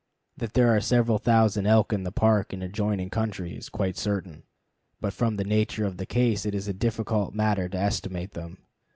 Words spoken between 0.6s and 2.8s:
are several thousand elk in the Park and